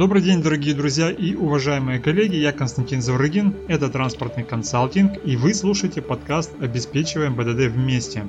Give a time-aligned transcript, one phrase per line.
[0.00, 5.52] Добрый день, дорогие друзья и уважаемые коллеги, я Константин Заврыгин, это транспортный консалтинг и вы
[5.52, 8.26] слушаете подкаст «Обеспечиваем БДД вместе».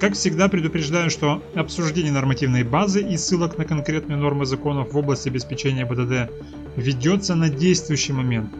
[0.00, 5.28] Как всегда предупреждаю, что обсуждение нормативной базы и ссылок на конкретные нормы законов в области
[5.28, 6.32] обеспечения БДД
[6.74, 8.50] ведется на действующий момент.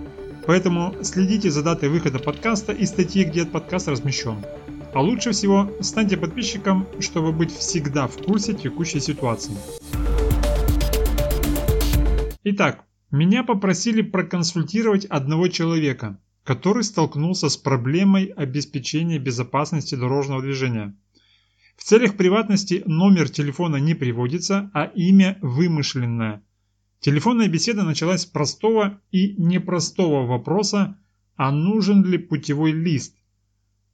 [0.46, 4.36] Поэтому следите за датой выхода подкаста и статьи, где этот подкаст размещен.
[4.92, 9.56] А лучше всего станьте подписчиком, чтобы быть всегда в курсе текущей ситуации.
[12.46, 20.94] Итак, меня попросили проконсультировать одного человека, который столкнулся с проблемой обеспечения безопасности дорожного движения.
[21.78, 26.42] В целях приватности номер телефона не приводится, а имя вымышленное.
[27.00, 30.98] Телефонная беседа началась с простого и непростого вопроса,
[31.36, 33.16] а нужен ли путевой лист.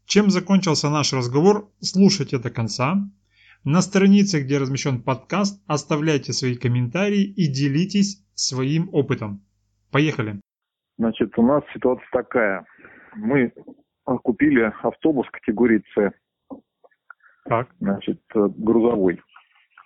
[0.07, 3.09] Чем закончился наш разговор, слушайте до конца.
[3.63, 9.41] На странице, где размещен подкаст, оставляйте свои комментарии и делитесь своим опытом.
[9.91, 10.41] Поехали.
[10.99, 12.65] Значит, у нас ситуация такая.
[13.15, 13.53] Мы
[14.05, 16.13] купили автобус категории С.
[17.45, 17.69] Так.
[17.81, 19.21] Значит, грузовой.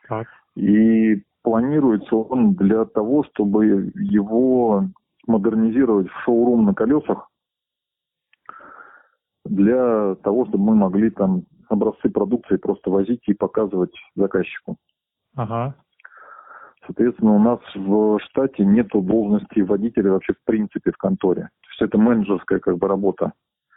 [0.09, 0.27] Так.
[0.57, 4.89] И планируется он для того, чтобы его
[5.27, 7.31] модернизировать в шоурум на колесах
[9.45, 14.77] для того, чтобы мы могли там образцы продукции просто возить и показывать заказчику.
[15.35, 15.75] Ага.
[16.87, 21.43] Соответственно, у нас в штате нет должности водителя вообще в принципе в конторе.
[21.63, 23.33] То есть это менеджерская как бы работа.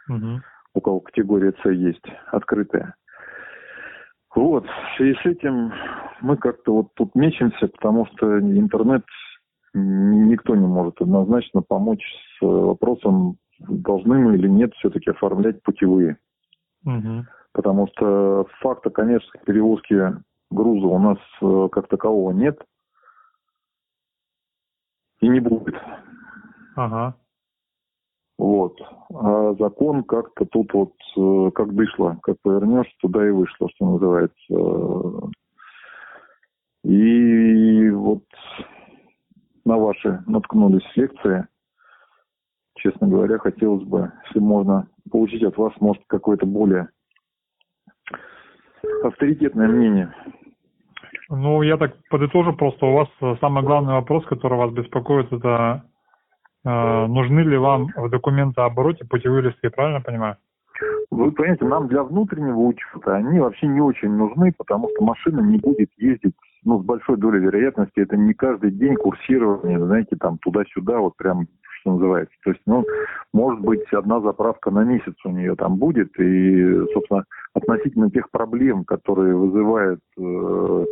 [0.08, 0.40] Угу.
[0.74, 2.94] У кого категория С есть, открытая.
[4.34, 5.72] Вот, в связи с этим
[6.20, 9.04] мы как-то вот тут мечемся, потому что интернет
[9.74, 12.04] никто не может однозначно помочь
[12.38, 16.18] с вопросом должны мы или нет все-таки оформлять путевые.
[16.84, 17.24] Угу.
[17.52, 20.14] Потому что факта коммерческой перевозки
[20.50, 22.58] груза у нас э, как такового нет
[25.20, 25.74] и не будет.
[26.76, 27.14] Ага.
[28.38, 28.80] Вот.
[29.12, 35.32] А закон как-то тут вот э, как дышло, как повернешь, туда и вышло, что называется.
[36.84, 38.24] И вот
[39.64, 41.46] на ваши наткнулись лекции–
[42.78, 46.88] честно говоря, хотелось бы, если можно, получить от вас, может, какое-то более
[49.02, 50.14] авторитетное мнение.
[51.30, 52.86] Ну, я так подытожу просто.
[52.86, 53.08] У вас
[53.40, 55.84] самый главный вопрос, который вас беспокоит, это
[56.64, 60.36] э, нужны ли вам в документообороте путевые листы, правильно понимаю?
[61.10, 65.58] Вы понимаете, нам для внутреннего учета они вообще не очень нужны, потому что машина не
[65.58, 66.34] будет ездить,
[66.64, 71.46] ну, с большой долей вероятности, это не каждый день курсирование, знаете, там туда-сюда, вот прям
[71.80, 72.34] что называется.
[72.44, 72.84] То есть, ну,
[73.32, 77.24] может быть, одна заправка на месяц у нее там будет, и, собственно,
[77.54, 80.84] относительно тех проблем, которые вызывают э,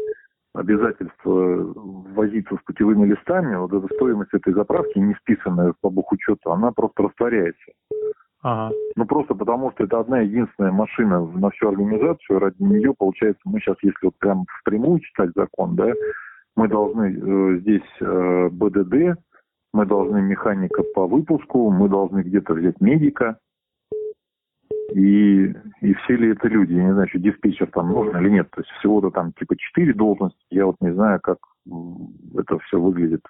[0.57, 1.75] обязательство
[2.15, 7.05] возиться с путевыми листами, вот эта стоимость этой заправки, не списанная по бухучету, она просто
[7.05, 7.73] растворяется.
[8.43, 8.75] Ага.
[8.95, 13.61] Ну, просто потому что это одна единственная машина на всю организацию, ради нее, получается, мы
[13.61, 15.93] сейчас, если вот прям впрямую читать закон, да,
[16.55, 19.19] мы должны э, здесь э, БДД,
[19.73, 23.39] мы должны механика по выпуску, мы должны где-то взять медика.
[24.93, 25.47] И,
[25.81, 26.73] и все ли это люди?
[26.75, 28.51] Я не знаю, что диспетчер там нужен или нет.
[28.51, 30.39] То есть всего-то там типа четыре должности.
[30.51, 31.39] Я вот не знаю, как
[32.39, 33.23] это все выглядит.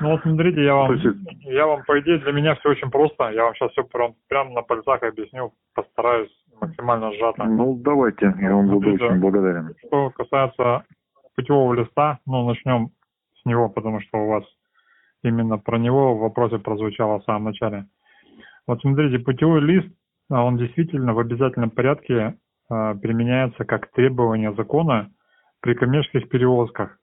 [0.00, 1.16] Ну вот смотрите, я вам, есть...
[1.42, 3.30] я вам по идее для меня все очень просто.
[3.30, 6.30] Я вам сейчас все прям, прям на пальцах объясню, постараюсь
[6.60, 7.44] максимально сжато.
[7.44, 9.74] Ну давайте, я вам буду очень благодарен.
[9.86, 10.84] Что касается
[11.36, 12.90] путевого листа, ну начнем
[13.40, 14.44] с него, потому что у вас
[15.22, 17.86] именно про него в вопросе прозвучало в самом начале.
[18.66, 19.88] Вот смотрите, путевой лист,
[20.30, 22.36] он действительно в обязательном порядке
[22.68, 25.10] а, применяется как требование закона
[25.60, 26.98] при коммерческих перевозках.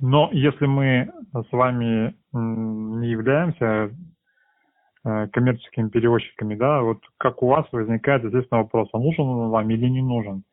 [0.00, 3.90] Но если мы с вами не являемся
[5.04, 9.70] а, коммерческими перевозчиками, да, вот как у вас возникает, естественно, вопрос, а нужен он вам
[9.70, 10.44] или не нужен?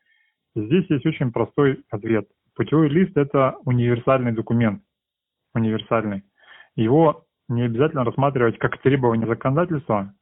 [0.56, 2.28] Здесь есть очень простой ответ.
[2.56, 4.84] Путевой лист– это универсальный документ,
[5.54, 6.24] универсальный
[6.76, 10.14] его не обязательно рассматривать как требование законодательства,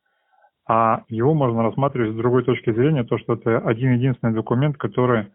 [0.70, 5.32] а его можно рассматривать с другой точки зрения, то, что это один-единственный документ, который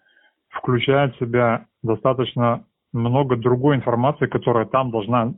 [0.49, 5.35] включает в себя достаточно много другой информации, которая там должна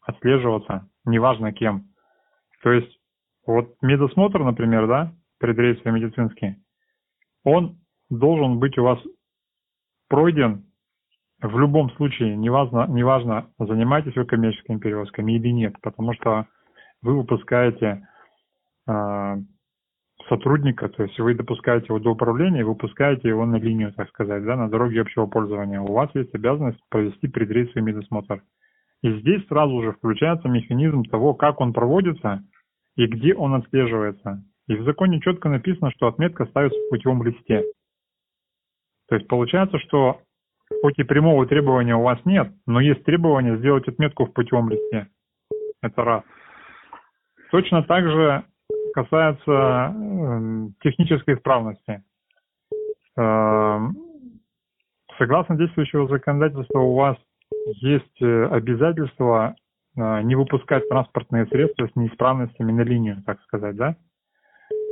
[0.00, 1.84] отслеживаться, неважно кем.
[2.62, 2.98] То есть
[3.46, 6.56] вот медосмотр, например, да, предрейсовый медицинский,
[7.44, 7.76] он
[8.08, 8.98] должен быть у вас
[10.08, 10.64] пройден
[11.42, 16.46] в любом случае, неважно, неважно, занимаетесь вы коммерческими перевозками или нет, потому что
[17.02, 18.08] вы выпускаете
[20.28, 24.44] сотрудника, то есть вы допускаете его до управления и выпускаете его на линию, так сказать,
[24.44, 25.80] да, на дороге общего пользования.
[25.80, 28.42] У вас есть обязанность провести предрейсовый медосмотр.
[29.02, 32.42] И здесь сразу же включается механизм того, как он проводится
[32.96, 34.42] и где он отслеживается.
[34.66, 37.64] И в законе четко написано, что отметка ставится в путевом листе.
[39.08, 40.20] То есть получается, что
[40.80, 45.08] хоть и прямого требования у вас нет, но есть требование сделать отметку в путевом листе.
[45.82, 46.22] Это раз.
[47.50, 48.44] Точно так же
[48.94, 52.02] касается э, технической исправности.
[53.18, 53.78] Э,
[55.18, 57.16] согласно действующего законодательства у вас
[57.80, 59.56] есть э, обязательство
[59.96, 63.96] э, не выпускать транспортные средства с неисправностями на линию, так сказать, да?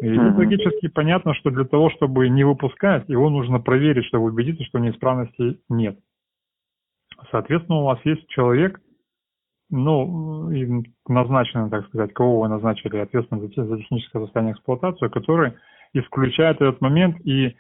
[0.01, 0.35] И mm-hmm.
[0.37, 5.61] логически понятно, что для того, чтобы не выпускать, его нужно проверить, чтобы убедиться, что неисправностей
[5.69, 5.97] нет.
[7.31, 8.81] Соответственно, у вас есть человек,
[9.73, 10.51] ну,
[11.09, 15.55] назначенный, так сказать, кого вы назначили ответственным за, техническое состояние эксплуатации, который
[15.95, 17.53] исключает этот момент и, э,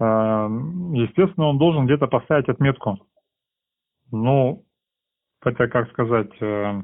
[0.00, 2.98] естественно, он должен где-то поставить отметку.
[4.10, 4.64] Ну,
[5.44, 6.82] это, как сказать, э,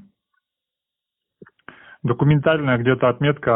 [2.05, 3.50] документальная где-то отметка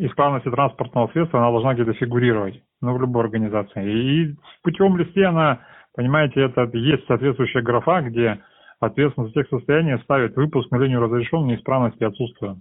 [0.00, 3.92] исправности транспортного средства, она должна где-то фигурировать, ну, в любой организации.
[3.92, 5.60] И в путевом листе она,
[5.94, 8.40] понимаете, это есть соответствующая графа, где
[8.80, 12.58] ответственность за тех состояний ставит выпуск на линию разрешен, неисправности отсутствует.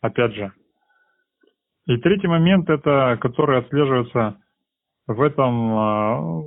[0.00, 0.52] Опять же.
[1.86, 4.40] И третий момент, это, который отслеживается
[5.06, 6.42] в этом а,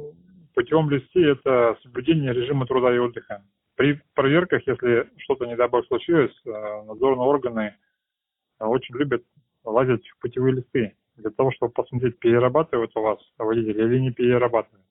[0.53, 3.43] путевом листе, это соблюдение режима труда и отдыха.
[3.75, 7.75] При проверках, если что-то, не дай бог, случилось, э, надзорные органы
[8.59, 9.23] очень любят
[9.63, 14.85] лазить в путевые листы для того, чтобы посмотреть, перерабатывают у вас водители или не перерабатывают.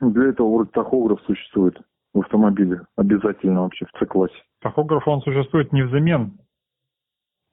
[0.00, 1.78] Для этого вроде тахограф существует
[2.16, 2.80] в автомобиле.
[2.96, 4.34] Обязательно вообще в С-классе.
[4.62, 6.38] Тахограф, он существует не взамен,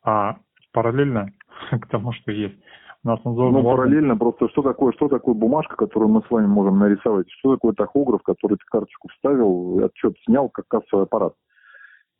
[0.04, 0.38] а
[0.72, 1.28] параллельно
[1.72, 2.56] к тому, что есть.
[3.04, 6.48] У нас надзорный Ну, параллельно просто, что такое, что такое бумажка, которую мы с вами
[6.48, 7.30] можем нарисовать?
[7.40, 11.34] Что такое тахограф, который ты карточку вставил, отчет снял, как кассовый аппарат?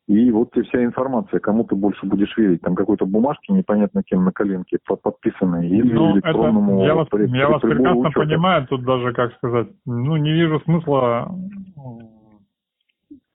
[0.10, 2.60] И вот тебе вся информация, кому ты больше будешь верить.
[2.60, 6.80] Там какой-то бумажки непонятно кем на коленке подписанной или ну, электронному...
[6.80, 8.20] Это, я вас, при, я вас прекрасно учета.
[8.20, 11.34] понимаю, тут даже, как сказать, ну, не вижу смысла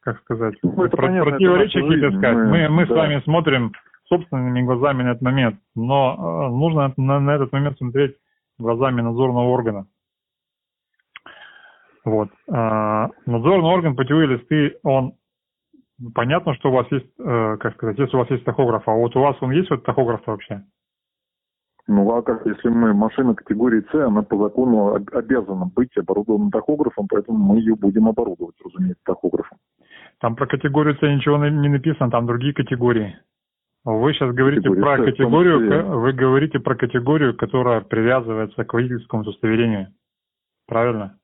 [0.08, 2.34] как сказать, ну, это про, понятно, противоречия какие-то искать.
[2.34, 2.94] Мы, мы, да.
[2.94, 3.72] с вами смотрим
[4.08, 8.16] собственными глазами на этот момент, но э, нужно на, на этот момент смотреть
[8.58, 9.86] глазами надзорного органа.
[12.06, 12.30] Вот.
[12.50, 15.12] Э, надзорный орган путевые листы, он
[16.14, 19.14] понятно, что у вас есть, э, как сказать, если у вас есть тахограф, а вот
[19.14, 20.62] у вас он есть вот тахограф вообще?
[21.86, 27.08] Ну а как, если мы машина категории С, она по закону обязана быть оборудована тахографом,
[27.08, 29.58] поэтому мы ее будем оборудовать, разумеется, тахографом.
[30.20, 33.18] Там про категорию С ничего не написано, там другие категории.
[33.84, 39.88] Вы сейчас говорите категория, про категорию, вы говорите про категорию, которая привязывается к водительскому удостоверению.
[40.66, 41.18] Правильно?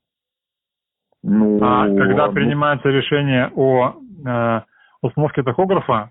[1.23, 2.32] Ну, а когда ну...
[2.32, 3.96] принимается решение о
[4.26, 4.61] э,
[5.02, 6.11] установке тахографа,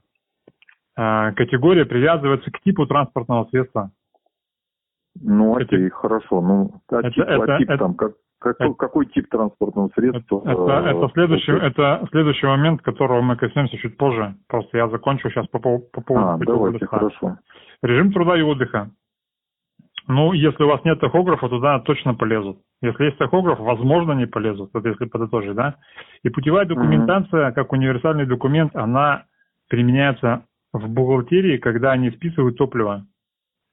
[0.98, 3.92] э, категория привязывается к типу транспортного средства.
[5.22, 5.94] Ну, окей, Катег...
[5.94, 6.42] хорошо.
[6.42, 8.14] Ну, а это, тип, это, а тип это, там, как,
[8.44, 10.42] какой, это, какой тип транспортного средства?
[10.46, 14.36] Это, это, следующий, это следующий момент, которого мы коснемся чуть позже.
[14.48, 16.28] Просто я закончу сейчас по, по, по поводу...
[16.28, 17.38] А, давайте, хорошо.
[17.82, 18.92] Режим труда и отдыха.
[20.08, 22.58] Ну, если у вас нет тахографа, туда точно полезут.
[22.82, 24.72] Если есть тахограф, возможно, не полезут.
[24.74, 25.76] Вот если подытожить, да?
[26.24, 27.54] И путевая документация, mm-hmm.
[27.54, 29.24] как универсальный документ, она
[29.70, 33.06] применяется в бухгалтерии, когда они списывают топливо.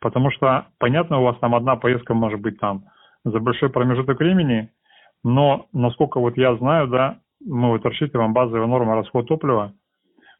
[0.00, 2.84] Потому что, понятно, у вас там одна поездка может быть там
[3.24, 4.70] за большой промежуток времени,
[5.22, 9.72] но, насколько вот я знаю, да, мы вот рассчитываем базовая норма расход топлива.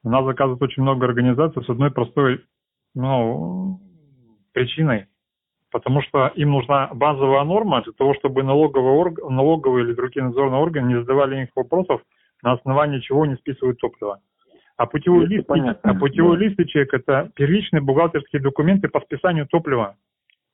[0.03, 2.41] У нас заказывают очень много организаций с одной простой
[2.95, 3.81] ну,
[4.53, 5.07] причиной.
[5.71, 9.19] Потому что им нужна базовая норма для того, чтобы налоговый, орг...
[9.31, 12.03] налоговый или другие надзорные органы не задавали их вопросов,
[12.43, 14.21] на основании чего не списывают топливо.
[14.77, 16.45] А путевой, лист, а путевой да.
[16.45, 19.97] листочек– это первичные бухгалтерские документы по списанию топлива.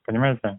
[0.05, 0.59] Понимаете?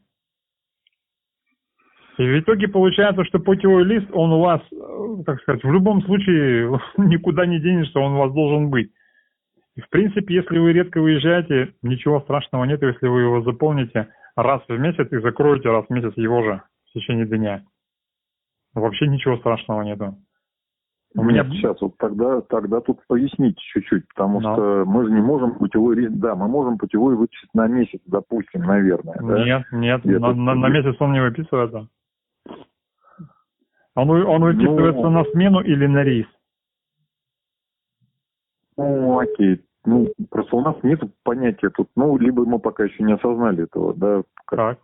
[2.17, 6.01] И в итоге получается, что путевой лист, он у вас, э, как сказать, в любом
[6.01, 8.91] случае никуда не денешься, он у вас должен быть.
[9.75, 14.61] И в принципе, если вы редко выезжаете, ничего страшного нет, если вы его заполните раз
[14.67, 17.61] в месяц и закроете раз в месяц его же в течение дня.
[18.73, 20.15] Вообще ничего страшного нету.
[21.15, 24.53] У меня сейчас вот тогда, тогда тут поясните чуть-чуть, потому Но.
[24.53, 28.61] что мы же не можем путевой риск, да, мы можем путевой вычислить на месяц, допустим,
[28.61, 29.15] наверное.
[29.21, 29.77] Нет, да?
[29.77, 31.87] нет, на, на, на месяц он не выписывается.
[33.97, 36.27] Он, он выписывается ну, на смену или на рейс?
[38.77, 39.65] Ну, окей.
[39.85, 43.95] Ну, просто у нас нет понятия тут, ну, либо мы пока еще не осознали этого,
[43.95, 44.79] да, как так.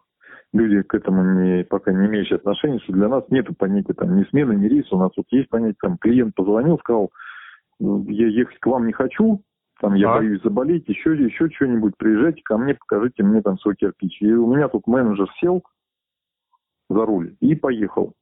[0.52, 4.24] люди к этому не, пока не имеющие отношения, что для нас нет понятия там ни
[4.24, 7.12] смены, ни рейса, у нас тут есть понятие, там, клиент позвонил, сказал,
[7.80, 9.44] я ехать к вам не хочу,
[9.80, 10.22] там я Так.
[10.22, 14.22] боюсь заболеть, еще, еще что-нибудь, приезжайте ко мне, покажите мне там свой кирпич.
[14.22, 15.62] И у меня тут менеджер сел
[16.90, 18.14] за руль и поехал.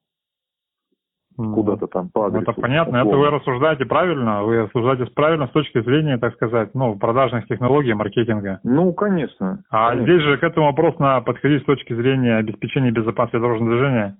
[1.36, 2.52] Куда-то там по Ну, адресу.
[2.52, 6.98] Это понятно, это вы рассуждаете правильно, вы рассуждаете правильно с точки зрения, так сказать, ну,
[6.98, 8.60] продажных технологий, маркетинга.
[8.64, 9.64] Ну, конечно.
[9.70, 10.12] А конечно.
[10.12, 14.18] здесь же к этому вопрос надо подходить с точки зрения обеспечения безопасности дорожного движения.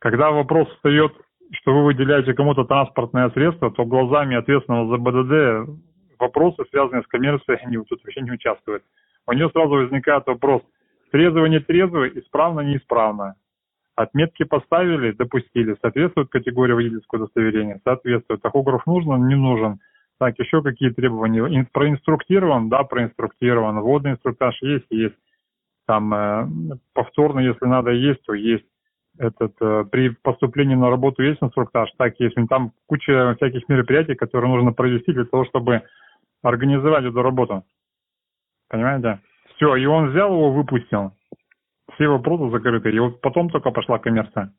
[0.00, 1.12] Когда вопрос встает,
[1.52, 5.70] что вы выделяете кому-то транспортное средство, то глазами ответственного за БДД
[6.18, 8.82] вопросы, связанные с коммерцией, они тут вообще не участвуют.
[9.26, 10.62] У нее сразу возникает вопрос,
[11.10, 13.36] трезвый, не трезвый, исправно, неисправно.
[13.96, 18.42] Отметки поставили, допустили, соответствует категории водительского удостоверения, соответствует.
[18.42, 19.78] Тахограф нужен, не нужен.
[20.18, 21.40] Так, еще какие требования?
[21.40, 22.68] Ин- Проинструктирован?
[22.68, 23.80] Да, проинструктирован.
[23.80, 25.14] Водный инструктаж есть, есть.
[25.86, 26.48] Там э,
[26.92, 28.64] повторно, если надо, есть, то есть.
[29.16, 32.34] Этот, э, при поступлении на работу есть инструктаж, так есть.
[32.48, 35.82] Там куча всяких мероприятий, которые нужно провести для того, чтобы
[36.42, 37.64] организовать эту работу.
[38.68, 39.20] Понимаете?
[39.54, 41.12] Все, и он взял его, выпустил.
[41.92, 42.90] Все вопросы закрыты.
[42.90, 44.52] И вот потом только пошла коммерция.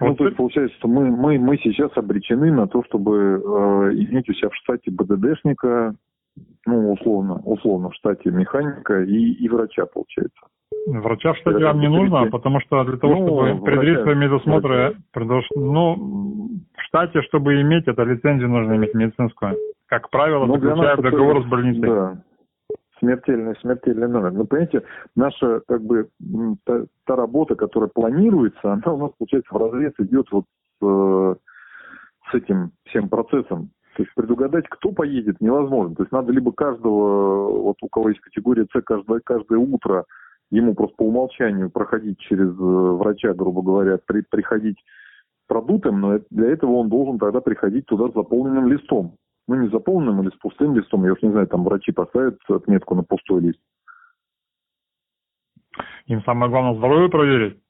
[0.00, 3.94] Ну, Вот то есть получается, что мы, мы, мы сейчас обречены на то, чтобы э,
[3.94, 5.94] иметь у себя в штате БДДшника,
[6.66, 10.40] ну, условно, условно, в штате механика и, и врача, получается.
[10.86, 14.14] Врача в штате Это вам не нужно, потому что для того, Ну, чтобы предъявить свои
[14.14, 15.42] медосмотры, врача.
[15.42, 19.56] что, ну, в штате, чтобы иметь, это лицензию нужно иметь медицинскую.
[19.90, 21.80] Как правило, Ну, для заключают нас это- договор с больницей.
[21.82, 22.22] Да.
[23.00, 24.30] Смертельный, смертельный номер.
[24.32, 24.82] Ну, понимаете,
[25.16, 26.08] наша, как бы,
[26.64, 30.44] та, та работа, которая планируется, она у нас, получается, в разрез идет вот
[30.82, 31.34] э,
[32.30, 33.70] с этим всем процессом.
[33.96, 35.96] То есть предугадать, кто поедет, невозможно.
[35.96, 40.04] То есть надо либо каждого, вот у кого есть категория С, каждое, каждое утро
[40.52, 44.76] ему просто по умолчанию проходить через э, врача, грубо говоря, при, приходить
[45.48, 49.14] продутым, но это- для этого он должен тогда приходить туда с заполненным листом.
[49.48, 52.94] Ну, не заполненным или с пустым листом, я уж не знаю, там врачи поставят отметку
[52.94, 53.60] на пустой лист.
[56.06, 57.60] Им самое главное здоровье проверить.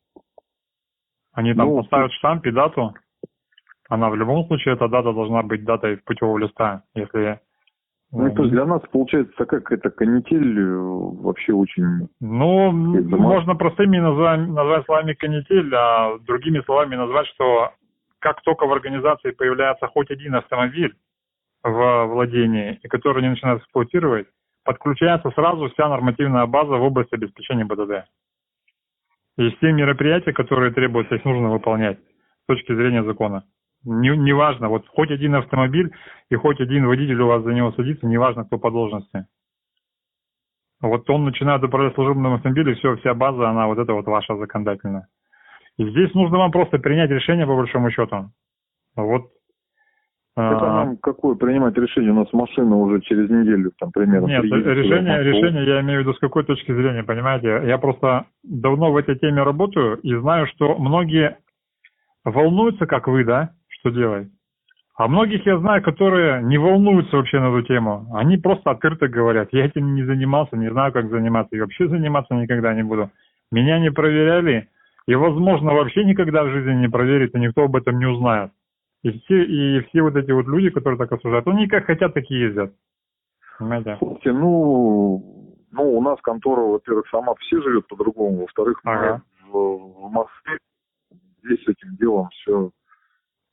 [1.33, 2.95] Они там Ну, поставят штамп и дату.
[3.89, 6.85] Она в любом случае, эта дата должна быть датой путевого листа.
[6.95, 7.41] Если
[8.13, 10.77] Ну, то есть для нас получается такая какая-то канитель э,
[11.23, 12.09] вообще очень...
[12.21, 17.73] Ну, можно простыми назвать, назвать словами канитель, а другими словами назвать, что
[18.19, 20.95] как только в организации появляется хоть один автомобиль
[21.63, 24.27] в владении, и который они начинают эксплуатировать,
[24.65, 28.07] подключается сразу вся нормативная база в области обеспечения БДД.
[29.39, 33.45] И все мероприятия, которые требуются, их нужно выполнять с точки зрения закона.
[33.85, 35.91] Не- Неважно, вот хоть один автомобиль
[36.31, 39.27] и хоть один водитель у вас за него садится, неважно, кто по должности.
[40.83, 45.09] Вот он начинает управлять служебным автомобилем, все, вся база, она вот это вот ваша законодательная.
[45.79, 48.31] И здесь нужно вам просто принять решение, по большому счету.
[48.97, 49.31] Вот.
[50.37, 52.13] Это а, нам какое принимать решение?
[52.13, 54.27] У нас машина уже через неделю, там, примерно.
[54.27, 57.63] Нет, в решение, решение я имею в виду с какой точки зрения, понимаете?
[57.67, 61.37] Я просто давно в этой теме работаю и знаю, что многие
[62.25, 64.29] волнуются, как вы, да, что делать.
[64.97, 68.07] А многих я знаю, которые не волнуются вообще на эту тему.
[68.13, 72.35] Они просто открыто говорят, я этим не занимался, не знаю, как заниматься, и вообще заниматься
[72.35, 73.11] никогда не буду.
[73.51, 74.69] Меня не проверяли,
[75.07, 78.51] и, возможно, вообще никогда в жизни не проверят, и никто об этом не узнает.
[79.03, 82.25] И все, и все вот эти вот люди, которые так осуждают, они как хотят, так
[82.29, 82.75] и ездят.
[83.59, 83.97] Понимаете?
[83.99, 89.23] Слушайте, ну, ну, у нас контора, во-первых, сама все живет по-другому, во-вторых, Ага.
[89.47, 90.59] в, в Москве
[91.43, 92.71] здесь с этим делом все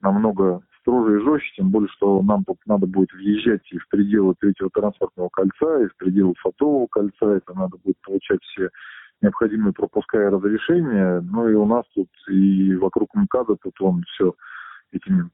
[0.02, 4.36] намного строже и жестче, тем более, что нам тут надо будет въезжать и в пределы
[4.40, 8.70] третьего транспортного кольца, и в пределы садового кольца, это надо будет получать все
[9.22, 14.34] необходимые пропуска и разрешения, ну и у нас тут и вокруг МКАДа тут он все
[14.92, 15.30] этими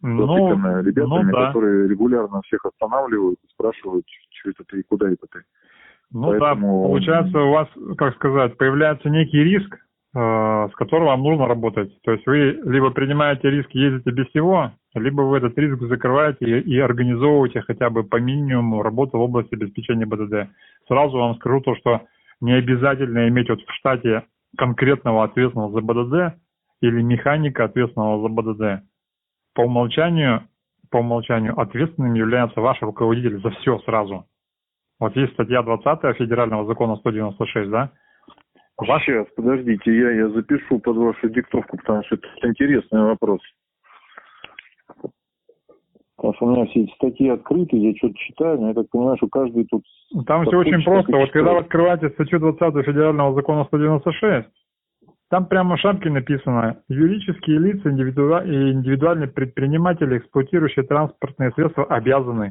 [0.00, 1.46] Ну, запитано ребятами, ну да.
[1.46, 5.40] которые регулярно всех останавливают и спрашивают, что это ты и куда это ты.
[6.12, 9.74] Ну Поэтому- да, получается у вас, как сказать, появляется некий риск,
[10.14, 11.90] э, с которым вам нужно работать.
[12.02, 16.60] То есть вы либо принимаете риск и ездите без всего, либо вы этот риск закрываете
[16.60, 20.48] и, и организовываете хотя бы по минимуму работу в области обеспечения БДД.
[20.86, 22.02] Сразу вам скажу то, что
[22.40, 24.24] не обязательно иметь вот в штате
[24.56, 26.38] конкретного ответственного за БДД
[26.80, 28.87] или механика ответственного за БДД.
[29.58, 30.44] По умолчанию,
[30.88, 34.24] по умолчанию ответственным является ваш руководитель за все сразу.
[35.00, 37.90] Вот есть статья 20 Федерального закона 196, да?
[38.76, 39.02] Ваш...
[39.04, 43.40] Сейчас, подождите, я, я запишу под вашу диктовку, потому что это интересный вопрос.
[46.14, 49.16] Потому что у меня все эти статьи открыты, я что-то читаю, но я так понимаю,
[49.16, 49.82] что каждый тут...
[50.28, 51.16] Там все очень просто.
[51.16, 54.46] Вот когда вы открываете статью 20 Федерального закона 196,
[55.30, 62.50] Там прямо в шапке написано «Юридические лица и индивидуальные предприниматели, эксплуатирующие транспортные средства, обязаны».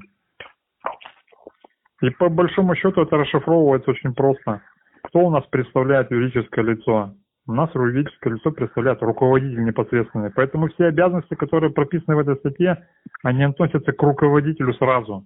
[2.04, 4.62] И по большому счету это расшифровывается очень просто.
[5.04, 7.16] Кто у нас представляет юридическое лицо?
[7.48, 10.30] У нас юридическое лицо представляет руководитель непосредственный.
[10.36, 12.86] Поэтому все обязанности, которые прописаны в этой статье,
[13.24, 15.26] они относятся к руководителю сразу.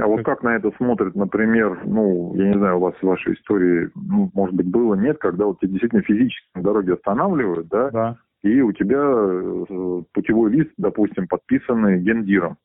[0.00, 3.34] А вот как на это смотрят, например, ну, я не знаю, у вас в вашей
[3.34, 7.90] истории, ну, может быть, было, нет, когда вот тебя действительно физически на дороге останавливают, да,
[7.90, 8.16] Да.
[8.42, 12.56] и у тебя э, путевой лист, допустим, подписанный гендиром.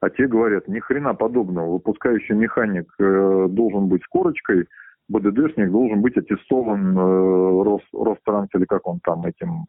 [0.00, 1.72] А те говорят, ни хрена подобного.
[1.72, 4.66] Выпускающий механик э, должен быть с корочкой,
[5.08, 9.66] БДДшник должен быть аттестован э, Рос, Ространс или как он там этим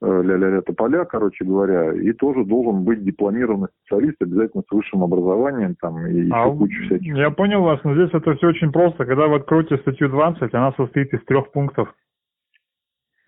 [0.00, 6.06] ля-ля-ля тополя, короче говоря, и тоже должен быть дипломированный специалист, обязательно с высшим образованием там
[6.06, 7.16] и еще А, кучу всяких.
[7.16, 9.04] я понял вас, но здесь это все очень просто.
[9.04, 11.92] Когда вы откроете статью 20, она состоит из трех пунктов.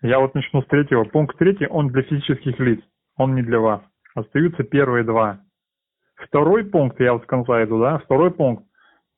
[0.01, 1.03] Я вот начну с третьего.
[1.03, 2.81] Пункт третий, он для физических лиц,
[3.17, 3.81] он не для вас.
[4.15, 5.41] Остаются первые два.
[6.15, 8.63] Второй пункт, я вот с конца иду, да, второй пункт,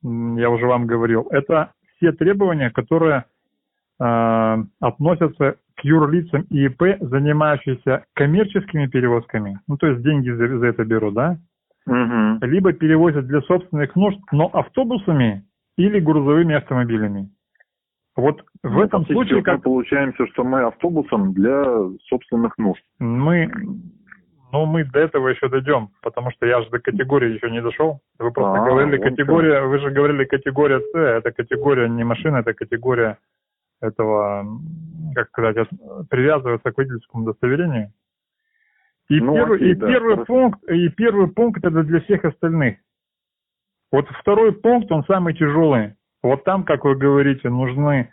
[0.04, 3.26] я уже вам говорил, это все требования, которые
[4.00, 10.68] э, относятся к юрлицам и ИП, занимающимся коммерческими перевозками, ну то есть деньги за, за
[10.68, 11.38] это берут, да,
[11.86, 12.40] Мгм.
[12.44, 15.44] либо перевозят для собственных нужд, но автобусами
[15.78, 17.30] или грузовыми автомобилями.
[18.16, 21.66] Вот в Ну, этом случае, вот мы как получаемся, что мы автобусом для
[22.08, 22.84] собственных нужд.
[23.00, 23.52] мы,
[24.52, 28.02] ну, мы до этого еще дойдем, потому что я же до категории еще не дошел.
[28.20, 32.54] Вы просто А, говорили категория, вы же говорили категория С, это категория не машина, это
[32.54, 33.18] категория
[33.84, 34.46] этого,
[35.14, 35.68] как сказать,
[36.10, 37.92] привязывается к водительскому удостоверению.
[39.10, 40.26] И, Ну, первый, окей, и да, первый хорошо.
[40.26, 42.78] пункт, и первый пункт это для всех остальных.
[43.92, 45.96] Вот второй пункт, он самый тяжелый.
[46.24, 48.10] Вот там, как вы говорите, нужны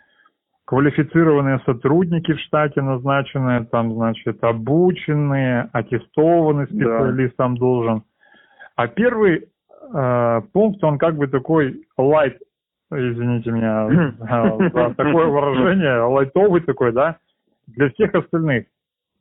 [0.65, 6.75] квалифицированные сотрудники в штате назначенные, там, значит, обученные, аттестованный Да.
[6.75, 8.03] специалист там должен.
[8.75, 9.47] А первый
[9.93, 12.37] э, пункт, он как бы такой light,
[12.91, 13.87] извините меня
[14.73, 17.17] за такое выражение, лайтовый такой, да,
[17.67, 18.65] для всех остальных.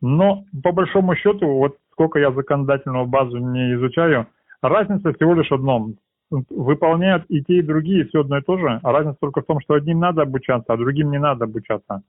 [0.01, 4.27] Но по большому счету, вот сколько я законодательную базу не изучаю,
[4.63, 5.97] разница всего лишь в одном.
[6.31, 9.61] Выполняют и те, и другие все одно и то же, а разница только в том,
[9.61, 12.03] что одним надо обучаться, а другим не надо обучаться.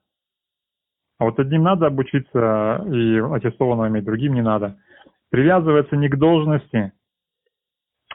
[1.18, 4.78] А вот одним надо обучиться и аттестованно иметь, другим не надо.
[5.30, 6.94] Привязывается не к должности,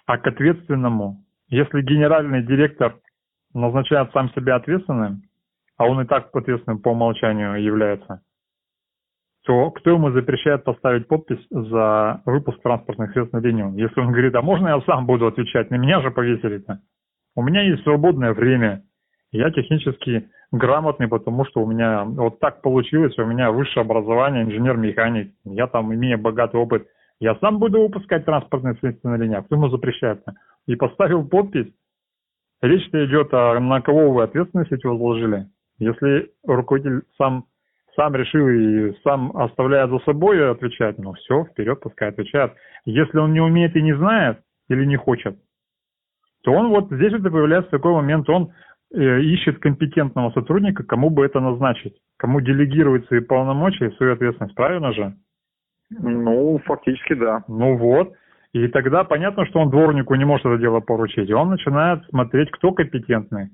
[0.06, 1.24] а к ответственному.
[1.48, 2.96] Если генеральный директор
[3.60, 5.22] назначает сам себя ответственным,
[5.76, 8.22] а он и так ответственным по умолчанию является,
[9.44, 13.72] то кто ему запрещает поставить подпись за выпуск транспортных средств на линию?
[13.76, 16.80] Если он говорит, а можно я сам буду отвечать, на меня же повесили-то.
[17.36, 18.82] У меня есть свободное время,
[19.30, 25.32] я технически грамотный, потому что у меня вот так получилось, у меня высшее образование, инженер-механик,
[25.44, 26.86] я там имею богатый опыт,
[27.20, 30.34] я сам буду выпускать транспортные средства на линии, а кто ему запрещает-то?
[30.66, 31.72] И поставил подпись,
[32.62, 35.46] речь-то идет о на кого вы ответственность эти возложили.
[35.78, 37.46] Если руководитель сам
[37.96, 42.52] сам решил и сам оставляет за собой отвечать, ну все, вперед, пускай отвечает.
[42.84, 45.38] Если он не умеет и не знает, или не хочет,
[46.44, 48.52] то он вот здесь вот появляется такой момент, он
[48.94, 54.54] э, ищет компетентного сотрудника, кому бы это назначить, кому делегировать свои полномочия и свою ответственность,
[54.54, 55.14] правильно же?
[55.90, 57.44] Ну, фактически да.
[57.48, 58.12] Ну вот.
[58.56, 61.28] И тогда понятно, что он дворнику не может это дело поручить.
[61.28, 63.50] И он начинает смотреть, кто компетентный.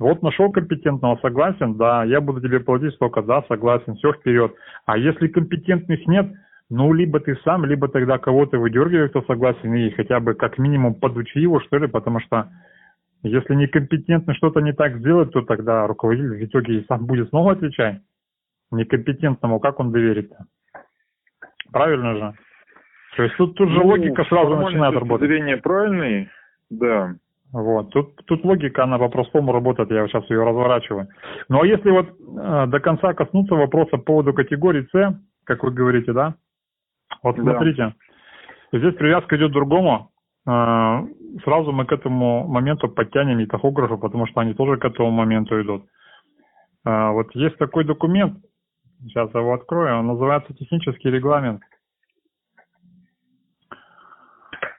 [0.00, 4.52] Вот нашел компетентного, согласен, да, я буду тебе платить столько, да, согласен, все вперед.
[4.86, 6.32] А если компетентных нет,
[6.68, 10.96] ну, либо ты сам, либо тогда кого-то выдергивай, кто согласен, и хотя бы как минимум
[10.96, 12.48] подучи его, что ли, потому что
[13.22, 17.52] если некомпетентно что-то не так сделать, то тогда руководитель в итоге и сам будет снова
[17.52, 18.00] отвечать.
[18.72, 20.46] Некомпетентному, как он доверит-то?
[21.70, 22.34] Правильно же?
[23.16, 25.28] То есть тут, тут же Ну, логика сразу начинает работать.
[25.28, 26.28] зрения правильный,
[26.70, 27.14] да.
[27.52, 27.90] Вот.
[27.90, 31.06] Тут, тут логика, она по-простому работает, я сейчас ее разворачиваю.
[31.48, 35.70] Ну а если вот э, до конца коснуться вопроса по поводу категории С, как вы
[35.70, 36.34] говорите, да?
[37.22, 37.42] Вот Да.
[37.42, 37.94] смотрите,
[38.72, 40.10] здесь привязка идет к другому.
[40.48, 41.06] Э,
[41.44, 45.60] сразу мы к этому моменту подтянем и тахографы, потому что они тоже к этому моменту
[45.62, 45.84] идут.
[46.84, 48.38] Э, вот есть такой документ,
[49.02, 51.60] сейчас я его открою, он называется технический регламент.
[51.60, 51.73] Дайте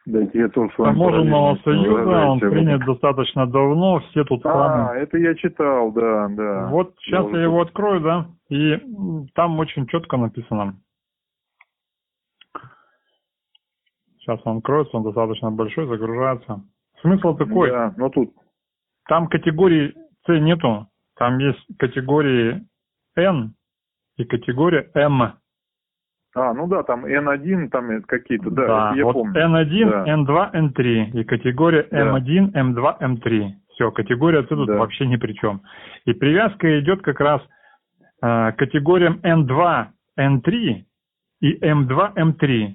[0.06, 5.36] я тоже с вами Таможенного союза, он принят достаточно давно, все тут А, это я
[5.36, 6.68] читал, да, да.
[6.70, 8.80] Вот сейчас уже я его открою, да, и
[9.34, 10.76] там очень четко написано.
[14.20, 16.64] Сейчас он откроется, он достаточно большой, загружается.
[17.02, 18.34] Смысл такой, Да, ну тут,
[19.08, 19.94] там категории
[20.26, 22.66] С нету, там есть категории
[23.16, 23.54] N
[24.18, 25.34] и категория M.
[26.36, 29.34] А, ну да, там N1, там какие-то, да, Да, я вот помню.
[29.42, 30.06] N1, Да.
[30.06, 32.18] N2, N3 и категория Да.
[32.18, 33.52] M1, M2, M3.
[33.70, 34.78] Все, категория тут Да.
[34.78, 35.62] вообще ни при чем.
[36.04, 37.42] И привязка идет как раз
[38.22, 39.88] э, к категориям N2,
[40.20, 40.84] N3
[41.40, 42.74] и M2, M3.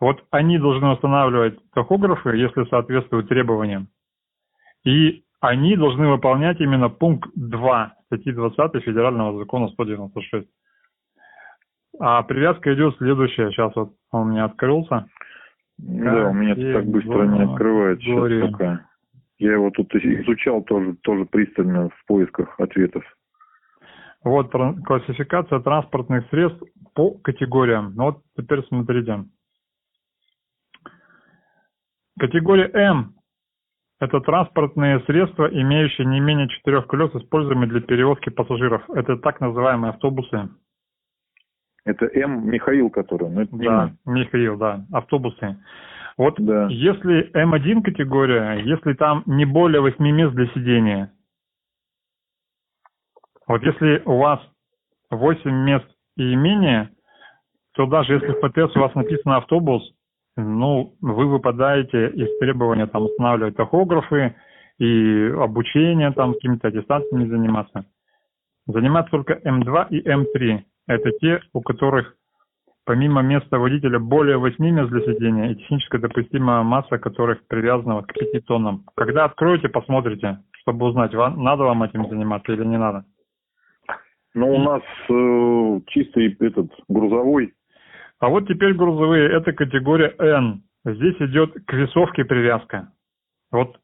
[0.00, 3.88] Вот они должны устанавливать тахографы, если соответствуют требованиям.
[4.84, 10.46] И они должны выполнять именно пункт 2 статьи 20 Федерального закона 196.
[12.04, 13.52] А привязка идет следующая.
[13.52, 15.06] Сейчас вот он у меня открылся.
[15.78, 18.86] Да, у меня так быстро не открывается сейчас пока.
[19.38, 23.04] Я его тут изучал тоже, тоже пристально в поисках ответов.
[24.24, 26.60] Вот классификация транспортных средств
[26.92, 27.92] по категориям.
[27.94, 29.24] Ну Вот теперь смотрите.
[32.18, 33.14] Категория М–
[34.00, 38.90] это транспортные средства, имеющие не менее четырех колес, используемые для перевозки пассажиров.
[38.90, 40.48] Это так называемые автобусы.
[41.84, 42.48] Это М.
[42.48, 43.90] Михаил, который, ну это Да.
[44.04, 45.56] Михаил, да, автобусы.
[46.16, 46.68] Вот Да.
[46.68, 51.12] если М1 категория, если там не более 8 мест для сидения,
[53.48, 54.40] вот если у вас
[55.10, 56.90] 8 мест и менее,
[57.74, 59.82] то даже если в ПТС у вас написано автобус,
[60.36, 64.34] ну, вы выпадаете из требования там устанавливать тахографы
[64.78, 67.84] и обучение там какими-то аттестациями заниматься.
[68.66, 70.62] Заниматься только М2 и М3.
[70.86, 72.16] Это те, у которых
[72.84, 78.06] помимо места водителя более 8 мест для сидения и технически допустимая масса которых привязана вот
[78.06, 78.84] к 5 тоннам.
[78.96, 83.04] Когда откроете, посмотрите, чтобы узнать, вам, надо вам этим заниматься или не надо.
[84.34, 87.52] Ну, у нас э, чистый этот грузовой.
[88.18, 90.62] А вот теперь грузовые, это категория N.
[90.84, 92.92] Здесь идет к весовке привязка.
[93.50, 93.78] Вот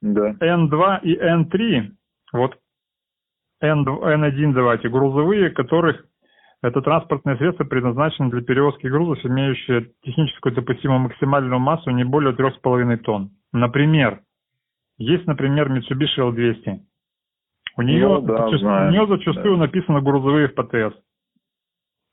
[0.00, 0.30] Да.
[0.40, 1.90] N2 и N3,
[2.32, 2.56] вот
[3.60, 6.06] N, N1 давайте, грузовые, которых
[6.62, 12.96] это транспортные средства предназначены для перевозки грузов, имеющие техническую допустимую максимальную массу не более 3,5
[12.98, 13.30] тонн.
[13.52, 14.20] Например,
[14.98, 16.80] есть, например, Mitsubishi L200.
[17.76, 20.94] У нее, Ну да, зачастую, знаю, у нее зачастую написано грузовые в ПТС.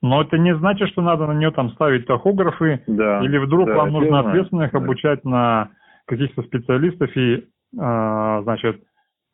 [0.01, 3.21] Но это не значит, что надо на нее там ставить тахографы, Да.
[3.23, 4.27] или вдруг да, вам нужно знаю.
[4.27, 4.77] ответственных Да.
[4.77, 5.71] обучать на
[6.05, 8.81] каких-то специалистов и, а, значит,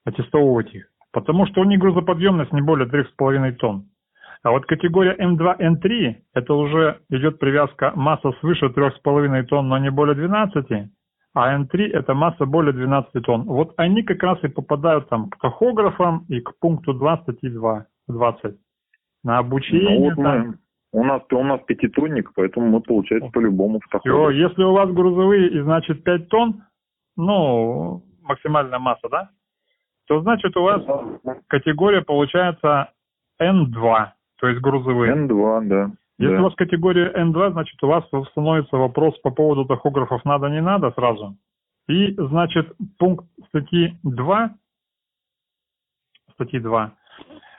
[0.05, 0.87] аттестовывать их.
[1.11, 3.85] Потому что у них грузоподъемность не более 3,5 тонн.
[4.43, 9.89] А вот категория М2, Н3, это уже идет привязка масса свыше 3,5 тонн, но не
[9.89, 10.89] более 12,
[11.33, 13.43] а Н3 это масса более 12 тонн.
[13.43, 17.85] Вот они как раз и попадают там к тахографам и к пункту 2 статьи 2,
[18.09, 18.55] 20.
[19.23, 19.97] На обучение.
[19.97, 20.47] Ну, вот там.
[20.47, 20.57] мы,
[20.91, 24.37] у нас у нас пятитонник, поэтому мы, получается, по-любому в Все, такой.
[24.37, 26.63] если у вас грузовые и значит 5 тонн,
[27.15, 29.29] ну, максимальная масса, да?
[30.07, 30.83] То значит у вас
[31.47, 32.91] категория получается
[33.41, 35.13] N2, то есть грузовые.
[35.13, 35.91] Н2, да.
[36.19, 36.41] Если да.
[36.41, 40.91] у вас категория N2, значит у вас становится вопрос по поводу тахографов надо, не надо
[40.91, 41.35] сразу.
[41.87, 44.55] И, значит, пункт статьи 2,
[46.33, 46.93] статьи 2,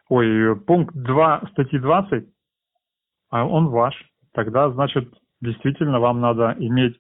[0.09, 2.27] ой, пункт 2 статьи 20,
[3.31, 3.95] а он ваш.
[4.33, 6.99] Тогда, значит, действительно вам надо иметь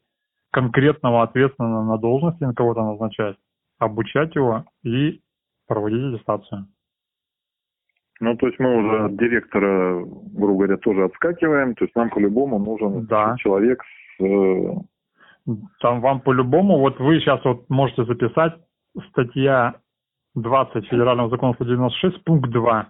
[0.51, 3.37] конкретного ответственного на должности, на кого-то назначать,
[3.79, 5.21] обучать его и
[5.67, 6.67] проводить аттестацию.
[8.21, 11.75] Ну, то есть мы уже от директора, грубо говоря, тоже отскакиваем.
[11.75, 13.37] То есть нам по-любому нужен Да.
[13.39, 13.83] человек
[14.19, 14.25] с...
[14.25, 14.75] э,
[15.81, 18.55] Там вам по-любому, вот вы сейчас вот можете записать
[19.11, 19.75] статья
[20.35, 22.89] 20 Федерального закона 196, пункт 2.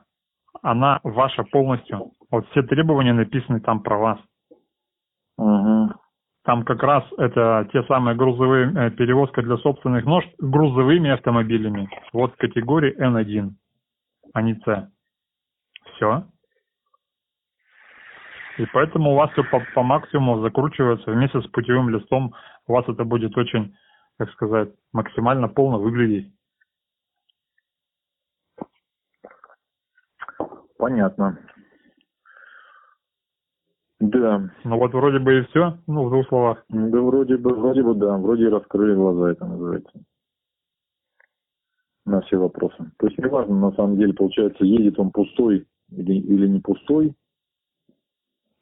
[0.63, 2.13] Она ваша полностью.
[2.31, 4.19] Вот все требования написаны там про вас.
[5.39, 5.95] мгм.
[6.45, 11.89] Там как раз это те самые грузовые э, перевозка для собственных нужд грузовыми автомобилями.
[12.13, 13.51] Вот категории N1,
[14.35, 14.89] а не C.
[15.95, 16.25] Все.
[18.59, 22.35] И поэтому у вас все по, по максимуму закручивается вместе с путевым листом.
[22.67, 23.75] У вас это будет очень,
[24.19, 26.33] как сказать, максимально полно выглядеть.
[30.79, 31.39] Понятно.
[34.01, 34.51] Да.
[34.65, 36.65] Ну вот вроде бы и все, ну в двух словах.
[36.69, 39.93] Да вроде бы, вроде бы да, вроде и раскрыли глаза, это называется.
[42.05, 42.93] На все вопросы.
[42.99, 47.15] То есть неважно, на самом деле, получается, едет он пустой или, или не пустой.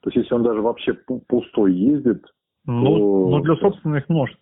[0.00, 2.24] То есть если он даже вообще пу- пустой ездит,
[2.66, 4.36] Ну, О, ну для собственных нужд.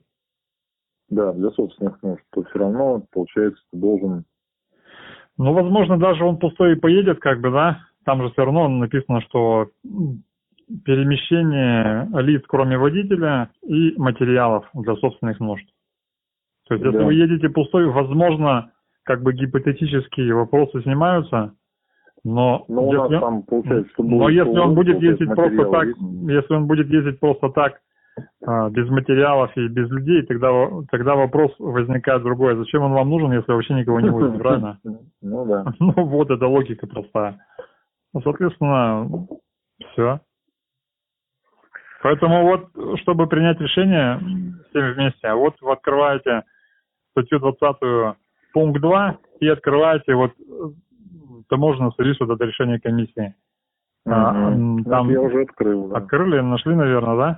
[1.09, 4.25] да, для собственных нужд, то все равно, получается, ты должен...
[5.37, 7.81] Ну, возможно, даже он пустой и поедет, как бы, да?
[8.05, 9.71] Там же все равно написано, что
[10.85, 15.67] перемещение лиц, кроме водителя, и материалов для собственных нужд.
[16.69, 17.05] То есть, если Да.
[17.07, 21.55] вы едете пустой, возможно, как бы гипотетические вопросы снимаются,
[22.25, 25.87] Но, Но у нас если, там получается, что но если он будет ездить просто так,
[25.87, 26.01] есть.
[26.01, 27.81] если он будет ездить просто так,
[28.73, 30.51] без материалов и без людей, тогда,
[30.91, 32.57] тогда вопрос возникает другой.
[32.57, 34.79] Зачем он вам нужен, если вообще никого не будет, правильно?
[35.23, 35.65] Ну да.
[35.81, 37.39] Ну вот, это логика простая.
[38.13, 39.27] Ну, соответственно,
[39.93, 40.21] все.
[42.03, 44.19] Поэтому вот, чтобы принять решение
[44.71, 46.43] всеми вместе, вот вы открываете
[47.13, 48.17] статью 20
[48.53, 50.33] пункт 2 и открываете вот
[51.51, 53.35] таможенный сервис, вот это решение комиссии.
[54.07, 54.47] А, Мгм.
[54.55, 55.99] м, Это там я уже открыл, да.
[55.99, 57.29] Открыли, нашли, наверное, да?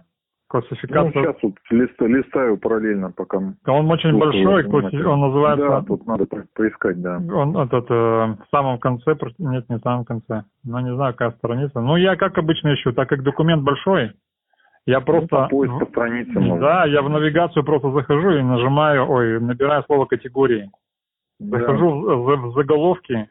[0.55, 1.13] Ну, Классификацию.
[1.13, 3.39] сейчас вот листа- листаю параллельно, пока...
[3.39, 5.67] Он очень большой, класси- он называется...
[5.67, 7.17] Да, тут надо по- поискать, да.
[7.35, 10.45] Он этот э, в самом конце, нет, не в самом конце.
[10.63, 11.81] Ну, не знаю, какая страница.
[11.81, 14.13] Ну, я как обычно ищу, так как документ большой,
[14.85, 15.27] я просто...
[15.37, 16.61] Ну, по поиск по странице можно.
[16.61, 20.71] Да, я в навигацию просто захожу и нажимаю, ой, набираю слово категории.
[21.41, 21.59] Да.
[21.61, 23.27] Захожу в, в- в заголовки,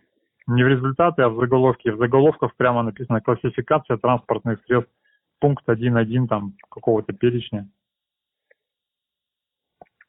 [0.55, 1.89] не в результаты, а в заголовки.
[1.89, 4.91] В заголовках прямо написано классификация транспортных средств,
[5.39, 7.67] пункт 1.1 там какого-то перечня.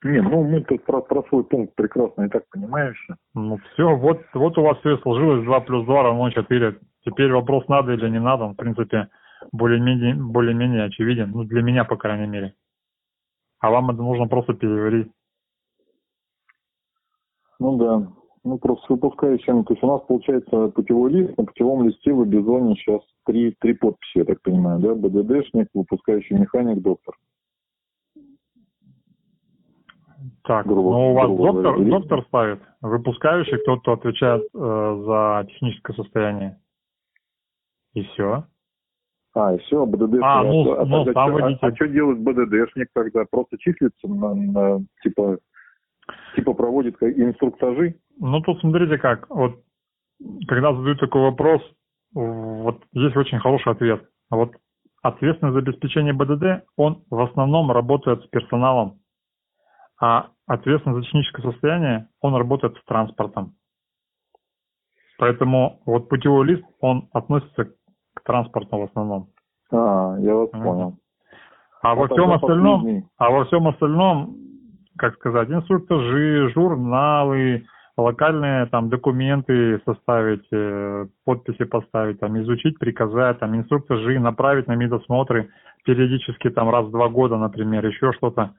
[0.05, 3.15] Не, ну мы тут про, про свой пункт прекрасно и так понимаем все.
[3.35, 6.79] Ну все, вот, вот у вас все сложилось, 2 плюс 2 равно 4.
[7.05, 9.09] Теперь вопрос надо или не надо, он, в принципе,
[9.53, 12.55] более-менее более очевиден, ну для меня, по крайней мере.
[13.61, 15.11] А вам это нужно просто переварить.
[17.61, 18.22] Ну да.
[18.45, 22.27] Ну просто с выпускающим, то есть у нас получается путевой лист, на путевом листе в
[22.27, 24.95] Бизоне сейчас три, три подписи, я так понимаю, да?
[24.97, 27.15] БДДшник, выпускающий механик, доктор.
[30.45, 31.91] Так, Грубо- ну у вас грубо доктор, говоря.
[31.91, 36.59] доктор ставит, выпускающий, кто отвечает э, за техническое состояние.
[37.95, 38.45] И все.
[39.35, 40.21] А, и все, БДДшник.
[40.25, 41.59] А, ну, ну, тогда сам чё- водитель.
[41.69, 43.25] а, что делает БДДшник тогда?
[43.31, 45.39] Просто числится на, на, типа,
[46.35, 47.95] типа проводит инструктажи?
[48.19, 49.63] Ну тут смотрите как, вот
[50.47, 51.63] когда задают такой вопрос,
[52.15, 54.09] вот есть очень хороший ответ.
[54.31, 54.53] А Вот
[55.03, 59.01] ответственность за обеспечение БДД, он в основном работает с персоналом,
[60.01, 63.55] а ответственность за техническое состояние, он работает с транспортом.
[65.19, 67.67] Поэтому вот путевой лист, он относится
[68.15, 69.29] к транспорту в основном.
[69.71, 70.63] А, я вас Мгм.
[70.63, 70.99] понял.
[71.83, 74.37] А во Ну, всем остальном, а во всем остальном,
[74.97, 77.65] как сказать, инструктажи, журналы,
[77.97, 85.51] локальные там документы составить, э, подписи поставить, там изучить, приказать, там инструктажи, направить на медосмотры
[85.85, 88.55] периодически там раз в два года, например, еще что-то.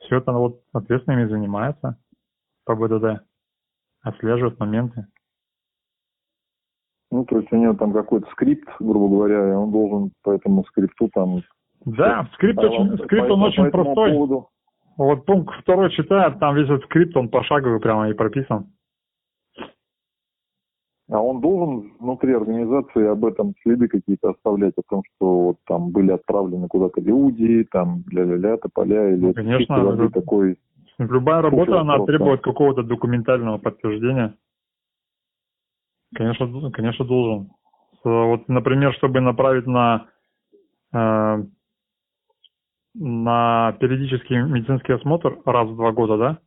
[0.00, 1.98] Все это вот ответственными занимается
[2.64, 3.22] по БДД,
[4.02, 5.06] отслеживает моменты.
[7.10, 10.64] Ну, то есть у него там какой-то скрипт, грубо говоря, и он должен по этому
[10.64, 11.42] скрипту там...
[11.84, 14.12] Да, скрипт, очень, скрипт он по- очень по простой.
[14.12, 14.48] поводу-
[14.96, 18.66] Вот пункт второй читает, там весь этот скрипт, он пошаговый прямо и прописан.
[21.10, 25.90] А он должен внутри организации об этом следы какие-то оставлять, о том, что вот там
[25.90, 30.56] были отправлены куда-то люди, там ля-ля-ля, тополя, или Ну, конечно, это- такой...
[30.98, 34.34] Любая работа, она просто- требует какого-то документального подтверждения.
[36.14, 37.50] Конечно, конечно, должен.
[38.04, 40.06] Вот, например, чтобы направить на
[40.92, 41.44] э,
[42.94, 46.38] на периодический медицинский осмотр раз в два года, да?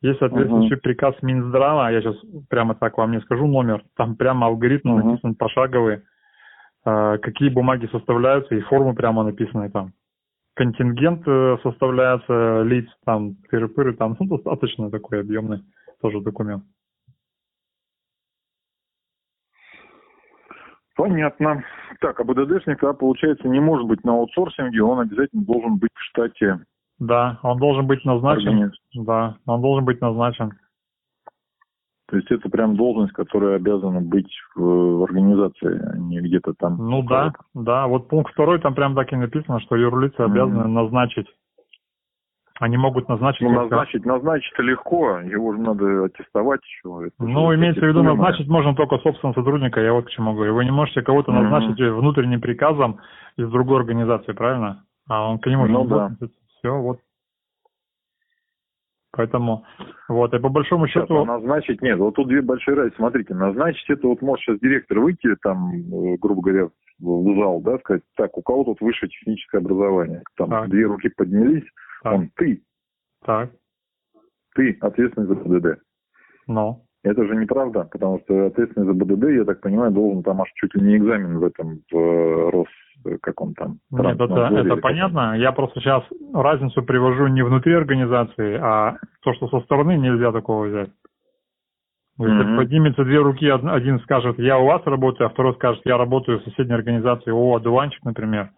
[0.00, 2.16] Есть соответствующий приказ Минздрава, я сейчас
[2.50, 5.08] прямо так вам не скажу номер, там прямо алгоритм Мгм.
[5.08, 6.02] написан пошаговый,
[6.84, 9.92] э, какие бумаги составляются и формы прямо написаны там.
[10.56, 15.62] Контингент э, составляется лиц, там, тыры-пыры, там, ну, достаточно такой объемный
[16.00, 16.64] тоже документ.
[20.96, 21.64] Понятно.
[22.00, 26.02] Так, а БДДшник, а, получается, не может быть на аутсорсинге, он обязательно должен быть в
[26.10, 26.60] штате
[26.98, 28.72] Да, он должен быть назначен.
[28.94, 30.52] Да, он должен быть назначен.
[32.08, 36.76] То есть это прям должность, которая обязана быть в, в организации, а не где-то там.
[36.76, 37.86] Ну да, да.
[37.86, 41.26] Вот пункт второй, там прям так и написано, что юрлицы обязаны назначить.
[42.60, 43.42] Они могут назначить.
[43.42, 47.06] Ну, назначить, назначить легко, его же надо аттестовать еще.
[47.08, 50.34] Это Ну, же имеется в виду, назначить можно только собственного сотрудника, я вот к чему
[50.34, 50.54] говорю.
[50.54, 51.50] Вы не можете кого-то Мгм.
[51.50, 53.00] назначить внутренним приказом
[53.36, 54.84] из другой организации, правильно?
[55.08, 56.10] А он к нему же Ну не да.
[56.58, 57.00] Все, вот.
[59.16, 59.64] Поэтому,
[60.08, 61.98] вот, и по большому Сейчас, счету, а назначить нет.
[61.98, 62.96] Вот тут две большие разницы.
[62.96, 66.68] Смотрите, назначить это вот может сейчас директор выйти там, э, грубо говоря,
[67.00, 70.22] в зал, да, сказать, так, у кого тут высшее техническое образование?
[70.36, 70.68] Там Так.
[70.68, 71.64] две руки поднялись,
[72.04, 72.62] так, он, ты,
[73.24, 73.50] так,
[74.54, 75.80] ты ответственный за БДД.
[76.46, 80.48] ну, Это же неправда, потому что ответственный за БДД, я так понимаю, должен там аж
[80.54, 82.68] чуть ли не экзамен в этом, в э, Рос,
[83.06, 83.78] э, как он там.
[83.90, 85.36] Нет, это, это понятно.
[85.38, 90.66] Я просто сейчас разницу привожу не внутри организации, а то, что со стороны нельзя такого
[90.66, 90.90] взять.
[92.18, 92.56] Если Мгм.
[92.56, 96.38] поднимется две руки, од- один скажет, я у вас работаю, а второй скажет, я работаю
[96.38, 98.50] в соседней организации ООО «Одуванчик», например.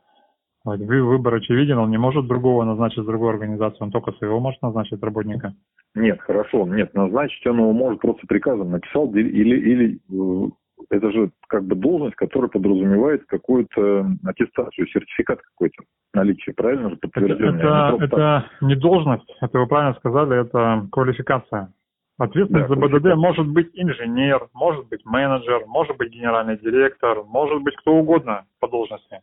[0.66, 5.54] Выбор очевиден, он не может другого назначить другой организации, он только своего может назначить работника.
[5.94, 10.50] Нет, хорошо, нет, назначить он его может просто приказом написал, или, или, э,
[10.90, 17.08] это же как бы должность, которая подразумевает какую-то аттестацию, сертификат какой-то наличие, правильно же Это,
[17.08, 17.58] подтверждение?
[17.60, 18.02] это, так.
[18.02, 21.72] это не должность, это вы правильно сказали, это квалификация.
[22.18, 27.62] Ответственность Да, за БДД может быть инженер, может быть менеджер, может быть генеральный директор, может
[27.62, 29.20] быть кто угодно по должности.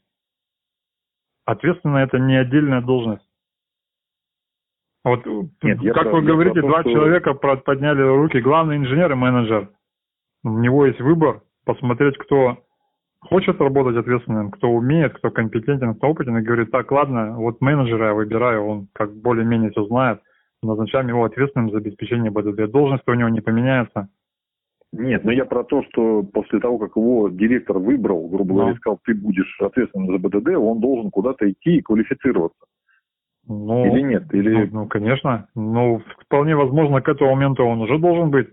[1.45, 3.27] Ответственно это не отдельная должность.
[5.03, 5.25] Вот,
[5.61, 9.69] Нет, я как вы говорите, два что- человека подняли руки, главный инженер и менеджер.
[10.45, 12.63] У него есть выбор посмотреть, кто
[13.19, 18.07] хочет работать ответственным, кто умеет, кто компетентен, кто опытен, и говорит, так, ладно, вот менеджера
[18.07, 20.21] я выбираю, он как более-менее все знает,
[20.61, 22.71] назначаем его ответственным за обеспечение БДД.
[22.71, 24.07] Должность у него не поменяется.
[24.93, 28.99] Нет, но я про то, что после того, как его директор выбрал, грубо говоря, сказал,
[29.03, 32.59] ты будешь ответственным за БДД, он должен куда-то идти и квалифицироваться.
[33.47, 34.33] Ну, Или нет?
[34.33, 35.47] Или Ну, ну, конечно.
[35.55, 38.47] Ну, вполне возможно, к этому моменту он уже должен быть.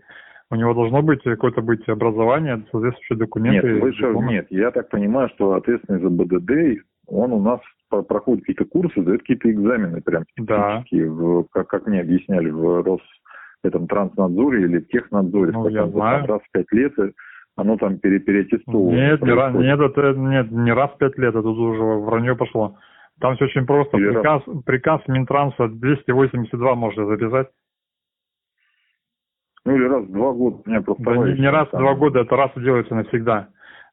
[0.51, 3.75] У него должно быть какое-то быть образование, соответствующие нет, документы.
[3.81, 4.33] вы же- дипломы.
[4.33, 7.61] нет, я так понимаю, что ответственный за БДД, он у нас
[8.09, 10.81] проходит какие-то курсы, дает какие-то экзамены прям Да.
[10.81, 13.03] специфические, в- как, как мне объясняли в Рос
[13.65, 16.27] этом транснадзоре или в технадзоре, Ну, я знаю.
[16.27, 17.13] раз в пять лет э,
[17.57, 18.97] оно там пере, переаттестовывается.
[18.97, 22.77] Нет, не раз, нет, это нет, не раз в пять лет, это уже вранье пошло.
[23.21, 23.99] Там все очень просто.
[23.99, 27.49] Или Приказ, приказ Минтранса 282 можно записать.
[29.67, 30.63] Ну или раз в два года.
[30.65, 33.49] У меня просто Да не, не раз в два года, это раз и делается навсегда.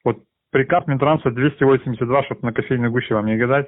[0.05, 0.19] Вот
[0.51, 3.67] приказ Минтранса 282, чтобы на кофейной гуще вам не гадать.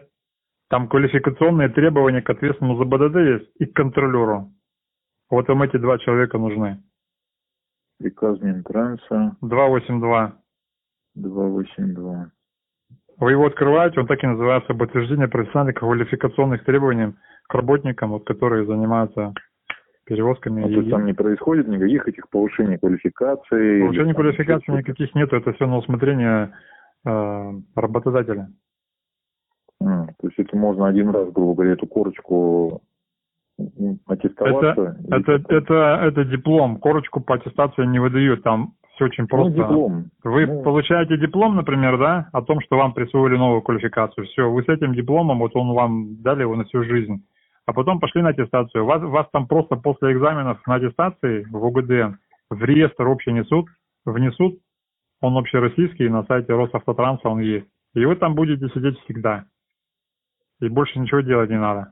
[0.69, 4.51] Там квалификационные требования к ответственному за БДД есть и к контролеру.
[5.29, 6.81] Вот вам эти два человека нужны.
[7.99, 10.33] Приказ Минтранса 282.
[11.15, 12.31] 282.
[13.17, 17.13] Вы его открываете, он так и называется «Подтверждение профессиональных квалификационных требований
[17.47, 19.33] к работникам, вот, которые занимаются
[20.05, 20.61] перевозками».
[20.61, 23.81] Ну, то есть и- там не происходит никаких этих повышений квалификации.
[23.81, 26.53] Там квалификации еще никаких нету, это все на усмотрение
[27.05, 28.49] э, работодателя.
[29.81, 32.81] М, То есть это можно один раз, грубо говоря, эту корочку
[34.07, 34.97] аттестоваться.
[35.01, 39.27] и Это, потом- это, это диплом, корочку по аттестации не выдают, там все очень Ну,
[39.29, 39.53] просто.
[39.53, 40.05] диплом.
[40.23, 40.63] Вы Ну.
[40.63, 44.25] получаете диплом, например, да, о том, что вам присвоили новую квалификацию.
[44.27, 47.23] Все, вы с этим дипломом, вот он вам дали его на всю жизнь.
[47.65, 48.83] А потом пошли на аттестацию.
[48.83, 52.17] Вас, вас там просто после экзаменов на аттестации в УГД
[52.49, 53.67] в реестр общий несут,
[54.05, 54.55] внесут,
[55.21, 57.67] он общероссийский, на сайте Росавтотранса он есть.
[57.93, 59.45] И вы там будете сидеть всегда.
[60.61, 61.91] И больше ничего делать не надо.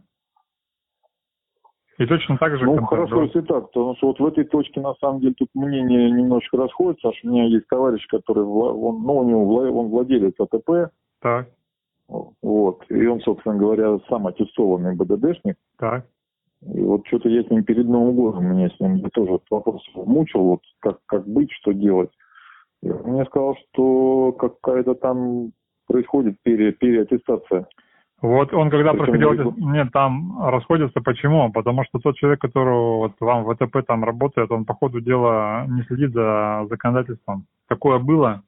[1.98, 2.66] И точно так же...
[2.66, 6.12] Ну, хорошо, если так, потому что вот в этой точке, на самом деле, тут мнения
[6.12, 10.92] немножечко расходятся, аж у меня есть товарищ, который, он, ну, у него, он владелец АТП,
[11.22, 11.48] Так,
[12.42, 16.06] вот, и он, собственно говоря, сам аттестованный БДДшник, так.
[16.62, 20.42] И вот что-то я с ним перед Новым годом, меня с ним тоже вопрос мучил,
[20.42, 22.10] вот как, как быть, что делать.
[22.82, 25.52] И он мне сказал, что какая-то там
[25.88, 27.68] происходит пере, переаттестация.
[28.22, 29.54] Вот он когда Причем проходил, далеко.
[29.58, 31.02] нет, там расходятся.
[31.02, 31.52] Почему?
[31.52, 35.66] Потому что тот человек, который вот вам в ВТП там работает, он по ходу дела
[35.68, 37.46] не следит за законодательством.
[37.68, 38.42] Такое было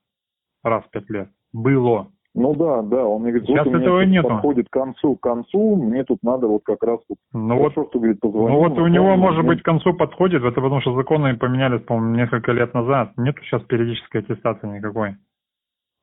[0.64, 1.30] раз в пять лет.
[1.54, 2.08] Было.
[2.36, 4.30] Ну да, да, он мне говорит, Сейчас вот этого нету.
[4.30, 7.90] подходит к концу, к концу, мне тут надо вот как раз вот, Ну вот, что,
[7.94, 8.50] говорит, позвонил.
[8.50, 12.16] ну вот у него, может быть, к концу подходит, это потому что законы поменялись, по-моему,
[12.16, 13.14] несколько лет назад.
[13.18, 15.16] Нету сейчас периодической аттестации никакой.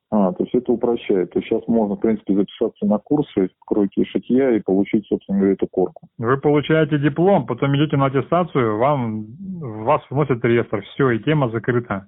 [0.09, 1.31] А, то есть это упрощает.
[1.31, 5.39] То есть сейчас можно, в принципе, записаться на курсы кройки и шитья и получить, собственно
[5.39, 6.07] говоря, эту корку.
[6.17, 9.25] Вы получаете диплом, потом идете на аттестацию, вам
[9.59, 12.07] вас вносят реестр, все, и тема закрыта.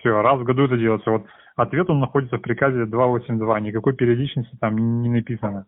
[0.00, 1.10] Все, раз в году это делается.
[1.10, 1.26] Вот
[1.56, 5.66] ответ он находится в приказе 282, никакой периодичности там не написано.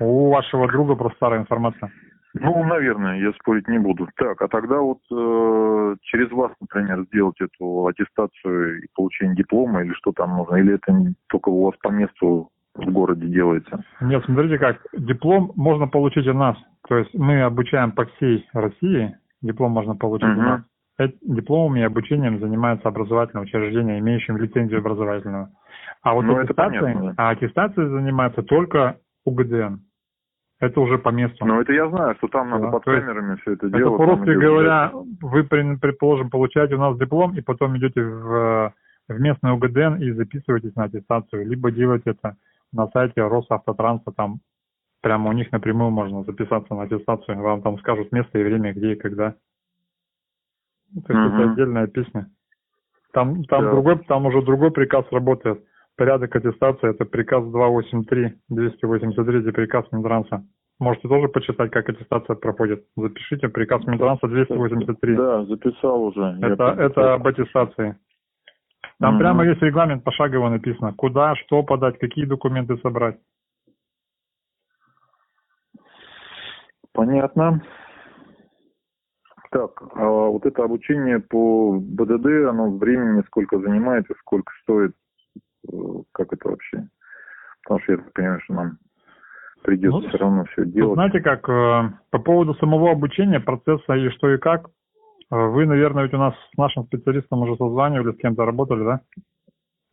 [0.00, 1.92] У вашего друга просто старая информация.
[2.34, 4.06] Ну, наверное, я спорить не буду.
[4.16, 9.92] Так, а тогда вот э, через вас, например, сделать эту аттестацию и получение диплома или
[9.94, 10.56] что там нужно?
[10.56, 13.82] Или это только у вас по месту в городе делается?
[14.00, 16.56] Нет, смотрите как, диплом можно получить у нас.
[16.88, 20.44] То есть мы обучаем по всей России, диплом можно получить у Мгм.
[20.44, 20.60] нас.
[21.00, 25.48] Эт- Дипломом и обучением занимаются образовательные учреждения, имеющие лицензию образовательную.
[26.02, 29.76] А вот Ну, аттестацией, а аттестацией занимается только УГДН.
[30.60, 31.46] Это уже по месту.
[31.46, 33.96] Ну, это я знаю, что там надо Да, под камерами все это Это делать.
[33.96, 38.72] по-русски там идет говоря, вы, предположим, получаете у нас диплом и потом идете в,
[39.08, 41.46] в местный УГДН и записываетесь на аттестацию.
[41.46, 42.36] Либо делаете это
[42.72, 44.40] на сайте Росавтотранса, там
[45.00, 47.38] прямо у них напрямую можно записаться на аттестацию.
[47.40, 49.34] Вам там скажут место и время, где и когда.
[50.92, 51.34] То есть Мгм.
[51.40, 52.30] это отдельная песня.
[53.12, 53.70] Там, там Да.
[53.70, 55.62] другой, там уже другой приказ работает.
[55.98, 60.44] Порядок аттестации это приказ 283, 283, это приказ Минтранса.
[60.78, 62.84] Можете тоже почитать, как аттестация проходит.
[62.96, 65.16] Запишите приказ Минтранса 283.
[65.16, 66.38] Да, записал уже.
[66.40, 67.96] Это, это об аттестации.
[69.00, 69.18] Там Мгм.
[69.18, 73.18] прямо есть регламент пошагово написано, куда, что подать, какие документы собрать.
[76.92, 77.60] Понятно.
[79.50, 84.92] Так, а вот это обучение по БДД, оно времени сколько занимает и сколько стоит?
[85.72, 85.76] Э,
[86.12, 86.88] Как это вообще?
[87.62, 88.78] Потому что я так понимаю, что нам
[89.62, 90.94] придется Ну, все равно все делать.
[90.94, 96.04] знаете как, э, по поводу самого обучения, процесса и что и как, э, вы, наверное,
[96.04, 99.00] ведь у нас с нашим специалистом уже созванивали, с кем-то работали, да?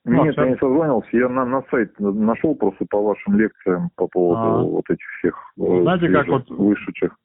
[0.05, 4.07] ну, Нет, я не созванивался, я на, на сайт нашел просто по вашим лекциям по
[4.07, 4.61] поводу А.
[4.63, 7.17] вот этих всех э, Знаете, как вот- вышедших.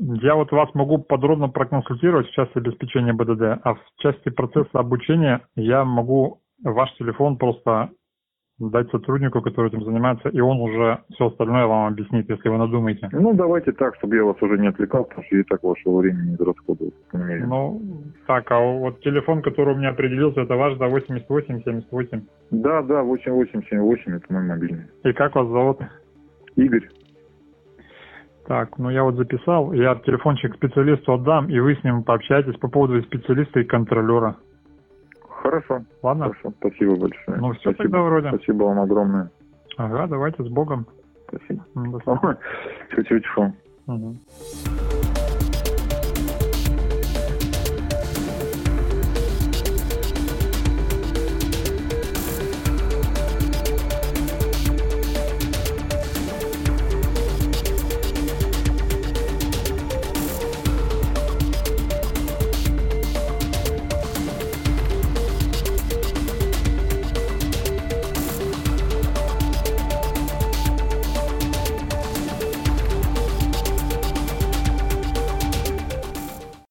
[0.00, 5.40] Я вот вас могу подробно проконсультировать в части обеспечения БДД, а в части процесса обучения
[5.56, 7.90] я могу ваш телефон просто
[8.58, 13.08] дать сотруднику, который этим занимается, и он уже все остальное вам объяснит, если вы надумаете.
[13.12, 16.30] Ну, давайте так, чтобы я вас уже не отвлекал, потому что и так вашего времени
[16.30, 16.92] не израсходовал.
[17.12, 17.80] Ну,
[18.26, 22.22] так, а вот телефон, который у меня определился, это ваш, да, 8878.
[22.50, 24.84] Да, да, 8878, это мой мобильный.
[25.04, 25.78] И как вас зовут?
[26.56, 26.88] Игорь.
[28.48, 32.68] Так, ну я вот записал, я телефончик специалисту отдам, и вы с ним пообщаетесь по
[32.68, 34.36] поводу специалиста и контролера.
[35.42, 36.24] Хорошо, Ладно?
[36.24, 37.38] хорошо, спасибо большое.
[37.38, 37.82] Ну все спасибо.
[37.82, 38.28] тогда вроде.
[38.28, 39.30] Спасибо вам огромное.
[39.76, 40.86] Ага, давайте с Богом.
[41.28, 41.64] Спасибо.
[41.74, 42.38] До свидания.
[42.90, 43.24] Чуть-чуть.
[43.86, 44.18] Мгм.